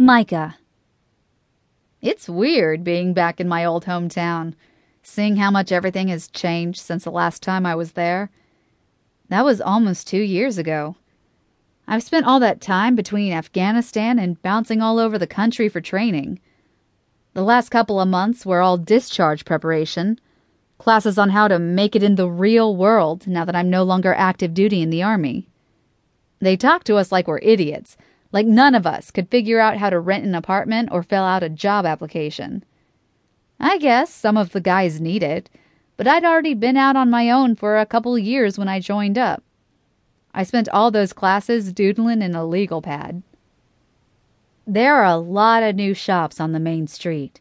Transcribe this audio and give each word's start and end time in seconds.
Micah. 0.00 0.56
It's 2.00 2.26
weird 2.26 2.82
being 2.82 3.12
back 3.12 3.38
in 3.38 3.46
my 3.46 3.66
old 3.66 3.84
hometown, 3.84 4.54
seeing 5.02 5.36
how 5.36 5.50
much 5.50 5.70
everything 5.70 6.08
has 6.08 6.28
changed 6.28 6.80
since 6.80 7.04
the 7.04 7.10
last 7.10 7.42
time 7.42 7.66
I 7.66 7.74
was 7.74 7.92
there. 7.92 8.30
That 9.28 9.44
was 9.44 9.60
almost 9.60 10.08
two 10.08 10.22
years 10.22 10.56
ago. 10.56 10.96
I've 11.86 12.02
spent 12.02 12.24
all 12.24 12.40
that 12.40 12.62
time 12.62 12.96
between 12.96 13.34
Afghanistan 13.34 14.18
and 14.18 14.40
bouncing 14.40 14.80
all 14.80 14.98
over 14.98 15.18
the 15.18 15.26
country 15.26 15.68
for 15.68 15.82
training. 15.82 16.40
The 17.34 17.42
last 17.42 17.68
couple 17.68 18.00
of 18.00 18.08
months 18.08 18.46
were 18.46 18.62
all 18.62 18.78
discharge 18.78 19.44
preparation, 19.44 20.18
classes 20.78 21.18
on 21.18 21.28
how 21.28 21.46
to 21.46 21.58
make 21.58 21.94
it 21.94 22.02
in 22.02 22.14
the 22.14 22.30
real 22.30 22.74
world 22.74 23.26
now 23.26 23.44
that 23.44 23.54
I'm 23.54 23.68
no 23.68 23.82
longer 23.82 24.14
active 24.14 24.54
duty 24.54 24.80
in 24.80 24.88
the 24.88 25.02
Army. 25.02 25.46
They 26.38 26.56
talk 26.56 26.84
to 26.84 26.96
us 26.96 27.12
like 27.12 27.28
we're 27.28 27.40
idiots 27.40 27.98
like 28.32 28.46
none 28.46 28.74
of 28.74 28.86
us 28.86 29.10
could 29.10 29.28
figure 29.28 29.60
out 29.60 29.78
how 29.78 29.90
to 29.90 29.98
rent 29.98 30.24
an 30.24 30.34
apartment 30.34 30.88
or 30.92 31.02
fill 31.02 31.24
out 31.24 31.42
a 31.42 31.48
job 31.48 31.84
application. 31.84 32.64
I 33.58 33.78
guess 33.78 34.12
some 34.12 34.36
of 34.36 34.52
the 34.52 34.60
guys 34.60 35.00
need 35.00 35.22
it, 35.22 35.50
but 35.96 36.06
I'd 36.06 36.24
already 36.24 36.54
been 36.54 36.76
out 36.76 36.96
on 36.96 37.10
my 37.10 37.30
own 37.30 37.56
for 37.56 37.78
a 37.78 37.86
couple 37.86 38.18
years 38.18 38.58
when 38.58 38.68
I 38.68 38.80
joined 38.80 39.18
up. 39.18 39.42
I 40.32 40.44
spent 40.44 40.68
all 40.68 40.90
those 40.90 41.12
classes 41.12 41.72
doodling 41.72 42.22
in 42.22 42.34
a 42.34 42.46
legal 42.46 42.80
pad. 42.80 43.22
There 44.66 44.94
are 44.94 45.04
a 45.04 45.16
lot 45.16 45.62
of 45.62 45.74
new 45.74 45.92
shops 45.92 46.40
on 46.40 46.52
the 46.52 46.60
main 46.60 46.86
street. 46.86 47.40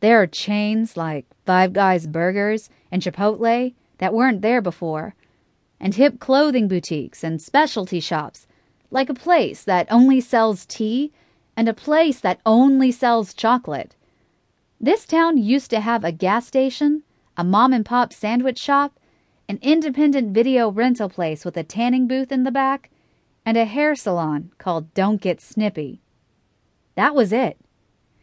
There 0.00 0.20
are 0.20 0.26
chains 0.26 0.96
like 0.96 1.26
Five 1.46 1.72
Guys 1.72 2.06
Burgers 2.06 2.68
and 2.92 3.02
Chipotle 3.02 3.74
that 3.98 4.14
weren't 4.14 4.42
there 4.42 4.60
before, 4.60 5.14
and 5.80 5.94
hip 5.94 6.20
clothing 6.20 6.68
boutiques 6.68 7.24
and 7.24 7.40
specialty 7.40 8.00
shops 8.00 8.46
like 8.90 9.08
a 9.08 9.14
place 9.14 9.62
that 9.64 9.86
only 9.90 10.20
sells 10.20 10.66
tea 10.66 11.12
and 11.56 11.68
a 11.68 11.74
place 11.74 12.20
that 12.20 12.40
only 12.46 12.90
sells 12.90 13.34
chocolate. 13.34 13.94
This 14.80 15.04
town 15.04 15.36
used 15.36 15.70
to 15.70 15.80
have 15.80 16.04
a 16.04 16.12
gas 16.12 16.46
station, 16.46 17.02
a 17.36 17.44
mom 17.44 17.72
and 17.72 17.84
pop 17.84 18.12
sandwich 18.12 18.58
shop, 18.58 18.98
an 19.48 19.58
independent 19.62 20.32
video 20.32 20.70
rental 20.70 21.08
place 21.08 21.44
with 21.44 21.56
a 21.56 21.64
tanning 21.64 22.06
booth 22.06 22.32
in 22.32 22.44
the 22.44 22.50
back, 22.50 22.90
and 23.44 23.56
a 23.56 23.64
hair 23.64 23.94
salon 23.94 24.52
called 24.58 24.94
Don't 24.94 25.20
Get 25.20 25.40
Snippy. 25.40 26.00
That 26.94 27.14
was 27.14 27.32
it. 27.32 27.58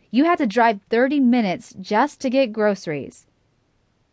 You 0.09 0.25
had 0.25 0.37
to 0.37 0.47
drive 0.47 0.79
30 0.89 1.19
minutes 1.19 1.75
just 1.79 2.21
to 2.21 2.29
get 2.29 2.53
groceries. 2.53 3.27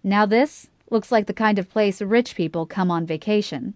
Now, 0.02 0.27
this 0.27 0.68
looks 0.91 1.12
like 1.12 1.27
the 1.27 1.33
kind 1.33 1.58
of 1.58 1.70
place 1.70 2.02
rich 2.02 2.34
people 2.34 2.66
come 2.66 2.91
on 2.91 3.06
vacation. 3.06 3.74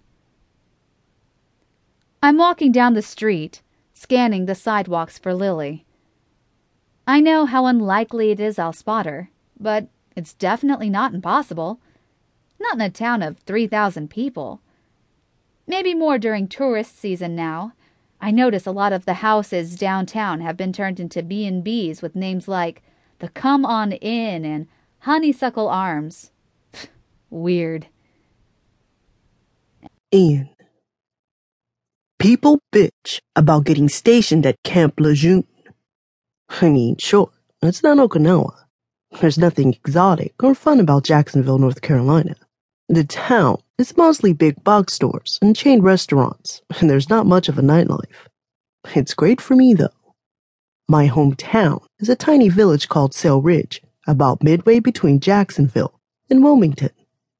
I'm 2.29 2.37
walking 2.37 2.73
down 2.73 2.93
the 2.93 3.01
street, 3.01 3.63
scanning 3.95 4.45
the 4.45 4.55
sidewalks 4.55 5.19
for 5.19 5.33
Lily. 5.33 5.87
I 7.07 7.21
know 7.21 7.47
how 7.47 7.65
unlikely 7.65 8.31
it 8.31 8.39
is 8.39 8.59
I'll 8.59 8.75
spot 8.75 9.07
her, 9.07 9.31
but 9.59 9.89
it's 10.15 10.35
definitely 10.35 10.91
not 10.91 11.15
impossible. 11.15 11.81
Not 12.61 12.75
in 12.75 12.83
a 12.83 12.91
town 12.91 13.23
of 13.23 13.39
3,000 13.47 14.11
people. 14.11 14.61
Maybe 15.67 15.95
more 15.95 16.19
during 16.19 16.49
tourist 16.49 16.99
season 16.99 17.35
now. 17.35 17.73
I 18.21 18.31
notice 18.31 18.67
a 18.67 18.73
lot 18.73 18.93
of 18.93 19.07
the 19.07 19.25
houses 19.25 19.75
downtown 19.77 20.43
have 20.43 20.59
been 20.59 20.75
turned 20.75 21.01
into 21.01 21.23
B&Bs 21.23 22.03
with 22.03 22.15
names 22.15 22.47
like 22.47 22.83
the 23.21 23.31
Come 23.31 23.65
On 23.65 23.93
Inn 23.93 24.45
and 24.45 24.67
Honeysuckle 24.99 25.69
Arms. 25.69 26.31
Weird. 27.31 27.87
Ian. 30.13 30.51
People 32.19 32.59
bitch 32.73 33.21
about 33.37 33.65
getting 33.65 33.89
stationed 33.89 34.45
at 34.45 34.61
Camp 34.65 34.99
Lejeune. 34.99 35.47
I 36.49 36.69
mean, 36.69 36.97
sure, 36.99 37.31
it's 37.63 37.85
not 37.85 37.99
Okinawa. 37.99 38.55
There's 39.21 39.39
nothing 39.39 39.73
exotic 39.73 40.35
or 40.43 40.57
fun 40.57 40.81
about 40.81 41.05
Jacksonville, 41.05 41.59
North 41.59 41.81
Carolina. 41.81 42.35
The 42.89 43.05
town 43.05 43.59
is 43.79 43.97
mostly 43.97 44.33
big 44.33 44.65
box 44.65 44.95
stores 44.95 45.39
and 45.41 45.55
chain 45.55 45.81
restaurants, 45.81 46.61
and 46.81 46.91
there's 46.91 47.09
not 47.09 47.27
much 47.27 47.49
of 47.49 47.57
a 47.57 47.63
nightlife. 47.63 48.27
It's 48.97 49.15
great 49.15 49.41
for 49.41 49.55
me, 49.55 49.75
though. 49.75 49.89
My 50.89 51.07
hometown 51.07 51.85
is 52.01 52.09
a 52.09 52.17
tiny 52.17 52.49
village 52.49 52.89
called 52.89 53.15
Sail 53.15 53.41
Ridge, 53.41 53.81
about 54.09 54.43
midway 54.43 54.81
between 54.81 55.21
Jacksonville 55.21 56.01
and 56.29 56.43
Wilmington. 56.43 56.91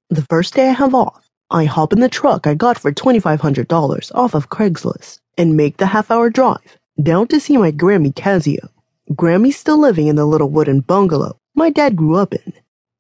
The 0.09 0.27
first 0.31 0.55
day 0.55 0.69
I 0.69 0.73
have 0.73 0.95
off, 0.95 1.28
I 1.51 1.65
hop 1.65 1.93
in 1.93 2.01
the 2.01 2.09
truck 2.09 2.47
I 2.47 2.55
got 2.55 2.79
for 2.79 2.93
$2,500 2.93 4.13
off 4.15 4.35
of 4.35 4.51
Craigslist 4.51 5.21
and 5.39 5.57
make 5.57 5.79
the 5.79 5.87
half 5.87 6.11
hour 6.11 6.29
drive 6.29 6.79
down 7.03 7.29
to 7.29 7.41
see 7.41 7.57
my 7.57 7.73
Grammy 7.73 8.13
Casio. 8.13 8.69
Grammy's 9.15 9.57
still 9.57 9.79
living 9.79 10.09
in 10.09 10.17
the 10.17 10.27
little 10.27 10.51
wooden 10.51 10.81
bungalow 10.81 11.39
my 11.59 11.71
dad 11.71 11.97
grew 11.97 12.15
up 12.15 12.33
in. 12.33 12.53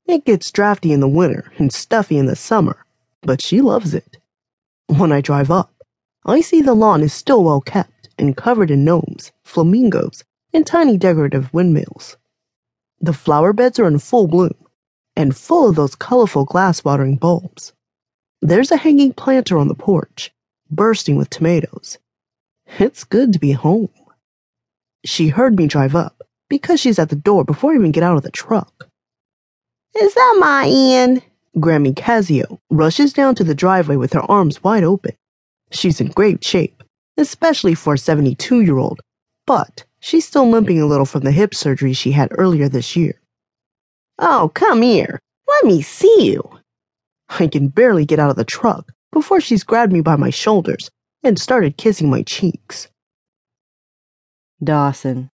It 0.06 0.24
gets 0.24 0.50
drafty 0.50 0.92
in 0.92 0.98
the 0.98 1.06
winter 1.06 1.52
and 1.58 1.72
stuffy 1.72 2.18
in 2.18 2.26
the 2.26 2.34
summer, 2.34 2.84
but 3.22 3.40
she 3.40 3.60
loves 3.60 3.94
it. 3.94 4.16
When 4.88 5.12
I 5.12 5.20
drive 5.20 5.50
up, 5.50 5.72
I 6.26 6.40
see 6.40 6.60
the 6.60 6.74
lawn 6.74 7.02
is 7.02 7.12
still 7.12 7.44
well 7.44 7.60
kept 7.60 8.08
and 8.18 8.36
covered 8.36 8.72
in 8.72 8.84
gnomes, 8.84 9.30
flamingos, 9.44 10.24
and 10.52 10.66
tiny 10.66 10.98
decorative 10.98 11.54
windmills. 11.54 12.16
The 13.00 13.12
flower 13.12 13.52
beds 13.52 13.78
are 13.78 13.86
in 13.86 14.00
full 14.00 14.26
bloom 14.26 14.54
and 15.14 15.36
full 15.36 15.68
of 15.68 15.76
those 15.76 15.94
colorful 15.94 16.44
glass 16.44 16.82
watering 16.82 17.14
bulbs. 17.14 17.72
There's 18.40 18.70
a 18.70 18.76
hanging 18.76 19.12
planter 19.12 19.58
on 19.58 19.68
the 19.68 19.74
porch, 19.74 20.32
bursting 20.70 21.16
with 21.16 21.30
tomatoes. 21.30 21.98
It's 22.78 23.02
good 23.04 23.32
to 23.32 23.38
be 23.38 23.52
home. 23.52 23.90
She 25.04 25.28
heard 25.28 25.56
me 25.56 25.66
drive 25.66 25.96
up 25.96 26.22
because 26.48 26.80
she's 26.80 26.98
at 26.98 27.08
the 27.08 27.16
door 27.16 27.44
before 27.44 27.72
I 27.72 27.74
even 27.74 27.92
get 27.92 28.02
out 28.02 28.16
of 28.16 28.22
the 28.22 28.30
truck. 28.30 28.88
Is 29.98 30.14
that 30.14 30.36
my 30.38 30.68
Ian? 30.68 31.22
Grammy 31.56 31.94
Casio 31.94 32.60
rushes 32.70 33.12
down 33.12 33.34
to 33.36 33.44
the 33.44 33.54
driveway 33.54 33.96
with 33.96 34.12
her 34.12 34.30
arms 34.30 34.62
wide 34.62 34.84
open. 34.84 35.16
She's 35.72 36.00
in 36.00 36.08
great 36.08 36.44
shape, 36.44 36.82
especially 37.16 37.74
for 37.74 37.94
a 37.94 37.98
72 37.98 38.60
year 38.60 38.78
old, 38.78 39.00
but 39.46 39.84
she's 39.98 40.26
still 40.26 40.48
limping 40.48 40.80
a 40.80 40.86
little 40.86 41.06
from 41.06 41.22
the 41.22 41.32
hip 41.32 41.54
surgery 41.54 41.92
she 41.92 42.12
had 42.12 42.28
earlier 42.32 42.68
this 42.68 42.94
year. 42.94 43.20
Oh, 44.20 44.50
come 44.54 44.82
here. 44.82 45.18
Let 45.48 45.64
me 45.64 45.82
see 45.82 46.26
you. 46.26 46.57
I 47.28 47.46
can 47.46 47.68
barely 47.68 48.04
get 48.04 48.18
out 48.18 48.30
of 48.30 48.36
the 48.36 48.44
truck 48.44 48.92
before 49.12 49.40
she's 49.40 49.64
grabbed 49.64 49.92
me 49.92 50.00
by 50.00 50.16
my 50.16 50.30
shoulders 50.30 50.90
and 51.22 51.38
started 51.38 51.76
kissing 51.76 52.10
my 52.10 52.22
cheeks. 52.22 52.88
Dawson. 54.62 55.30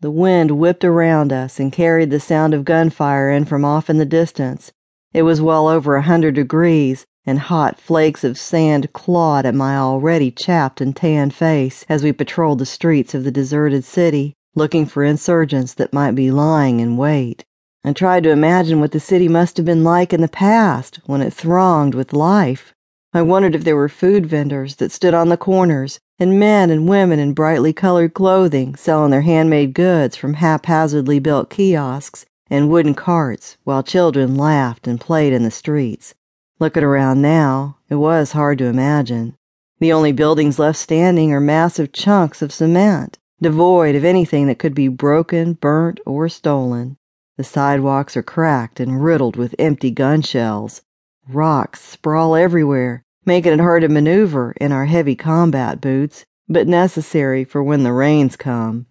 The 0.00 0.10
wind 0.10 0.50
whipped 0.50 0.84
around 0.84 1.32
us 1.32 1.58
and 1.58 1.72
carried 1.72 2.10
the 2.10 2.20
sound 2.20 2.52
of 2.52 2.66
gunfire 2.66 3.30
in 3.30 3.46
from 3.46 3.64
off 3.64 3.88
in 3.88 3.96
the 3.96 4.04
distance. 4.04 4.72
It 5.14 5.22
was 5.22 5.40
well 5.40 5.68
over 5.68 5.96
a 5.96 6.02
hundred 6.02 6.34
degrees, 6.34 7.06
and 7.24 7.38
hot 7.38 7.80
flakes 7.80 8.22
of 8.22 8.38
sand 8.38 8.92
clawed 8.92 9.46
at 9.46 9.54
my 9.54 9.78
already 9.78 10.30
chapped 10.30 10.82
and 10.82 10.94
tanned 10.94 11.32
face 11.32 11.86
as 11.88 12.02
we 12.02 12.12
patrolled 12.12 12.58
the 12.58 12.66
streets 12.66 13.14
of 13.14 13.24
the 13.24 13.30
deserted 13.30 13.84
city, 13.84 14.34
looking 14.54 14.84
for 14.84 15.02
insurgents 15.02 15.72
that 15.74 15.94
might 15.94 16.14
be 16.14 16.30
lying 16.30 16.80
in 16.80 16.98
wait. 16.98 17.45
I 17.88 17.92
tried 17.92 18.24
to 18.24 18.30
imagine 18.30 18.80
what 18.80 18.90
the 18.90 18.98
city 18.98 19.28
must 19.28 19.56
have 19.58 19.64
been 19.64 19.84
like 19.84 20.12
in 20.12 20.20
the 20.20 20.26
past 20.26 20.98
when 21.06 21.22
it 21.22 21.32
thronged 21.32 21.94
with 21.94 22.12
life. 22.12 22.74
I 23.14 23.22
wondered 23.22 23.54
if 23.54 23.62
there 23.62 23.76
were 23.76 23.88
food 23.88 24.26
vendors 24.26 24.74
that 24.76 24.90
stood 24.90 25.14
on 25.14 25.28
the 25.28 25.36
corners, 25.36 26.00
and 26.18 26.40
men 26.40 26.68
and 26.70 26.88
women 26.88 27.20
in 27.20 27.32
brightly 27.32 27.72
colored 27.72 28.12
clothing 28.12 28.74
selling 28.74 29.12
their 29.12 29.20
handmade 29.20 29.72
goods 29.72 30.16
from 30.16 30.34
haphazardly 30.34 31.20
built 31.20 31.48
kiosks 31.48 32.26
and 32.50 32.68
wooden 32.68 32.92
carts 32.92 33.56
while 33.62 33.84
children 33.84 34.34
laughed 34.34 34.88
and 34.88 35.00
played 35.00 35.32
in 35.32 35.44
the 35.44 35.50
streets. 35.52 36.12
Looking 36.58 36.82
around 36.82 37.22
now, 37.22 37.76
it 37.88 37.94
was 37.94 38.32
hard 38.32 38.58
to 38.58 38.64
imagine. 38.64 39.36
The 39.78 39.92
only 39.92 40.10
buildings 40.10 40.58
left 40.58 40.80
standing 40.80 41.32
are 41.32 41.40
massive 41.40 41.92
chunks 41.92 42.42
of 42.42 42.52
cement, 42.52 43.16
devoid 43.40 43.94
of 43.94 44.04
anything 44.04 44.48
that 44.48 44.58
could 44.58 44.74
be 44.74 44.88
broken, 44.88 45.52
burnt, 45.52 46.00
or 46.04 46.28
stolen. 46.28 46.96
The 47.36 47.44
sidewalks 47.44 48.16
are 48.16 48.22
cracked 48.22 48.80
and 48.80 49.04
riddled 49.04 49.36
with 49.36 49.54
empty 49.58 49.90
gun 49.90 50.22
shells. 50.22 50.82
Rocks 51.28 51.82
sprawl 51.82 52.34
everywhere, 52.34 53.04
making 53.26 53.52
it 53.52 53.60
hard 53.60 53.82
to 53.82 53.88
maneuver 53.88 54.54
in 54.60 54.72
our 54.72 54.86
heavy 54.86 55.14
combat 55.14 55.80
boots, 55.80 56.24
but 56.48 56.66
necessary 56.66 57.44
for 57.44 57.62
when 57.62 57.82
the 57.82 57.92
rains 57.92 58.36
come. 58.36 58.86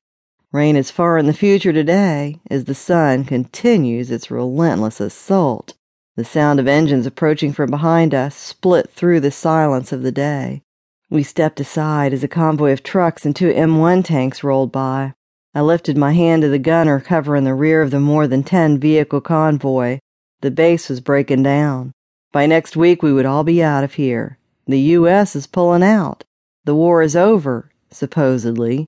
Rain 0.51 0.75
is 0.75 0.91
far 0.91 1.17
in 1.17 1.25
the 1.25 1.33
future 1.33 1.73
today 1.73 2.39
as 2.49 2.65
the 2.65 2.75
sun 2.75 3.25
continues 3.25 4.11
its 4.11 4.29
relentless 4.29 5.01
assault. 5.01 5.73
The 6.15 6.23
sound 6.23 6.59
of 6.59 6.67
engines 6.67 7.05
approaching 7.05 7.51
from 7.51 7.71
behind 7.71 8.13
us 8.13 8.35
split 8.35 8.89
through 8.91 9.21
the 9.21 9.31
silence 9.31 9.91
of 9.91 10.03
the 10.03 10.11
day. 10.11 10.61
We 11.09 11.23
stepped 11.23 11.59
aside 11.59 12.13
as 12.13 12.23
a 12.23 12.27
convoy 12.27 12.71
of 12.71 12.83
trucks 12.83 13.25
and 13.25 13.35
two 13.35 13.51
M1 13.51 14.05
tanks 14.05 14.43
rolled 14.43 14.71
by. 14.71 15.13
I 15.55 15.61
lifted 15.61 15.97
my 15.97 16.11
hand 16.11 16.41
to 16.41 16.49
the 16.49 16.59
gunner 16.59 16.99
covering 16.99 17.45
the 17.45 17.55
rear 17.55 17.81
of 17.81 17.89
the 17.89 17.99
more 18.01 18.27
than 18.27 18.43
10 18.43 18.77
vehicle 18.77 19.21
convoy. 19.21 19.99
The 20.41 20.51
base 20.51 20.89
was 20.89 20.99
breaking 20.99 21.43
down. 21.43 21.93
By 22.33 22.45
next 22.45 22.75
week, 22.75 23.01
we 23.01 23.13
would 23.13 23.25
all 23.25 23.45
be 23.45 23.63
out 23.63 23.85
of 23.85 23.93
here. 23.93 24.37
The 24.67 24.79
U.S. 24.79 25.33
is 25.33 25.47
pulling 25.47 25.81
out. 25.81 26.25
The 26.65 26.75
war 26.75 27.01
is 27.01 27.15
over, 27.15 27.71
supposedly. 27.89 28.85